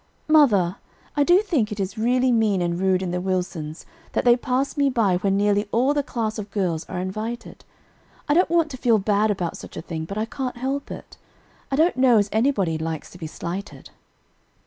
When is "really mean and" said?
1.95-2.79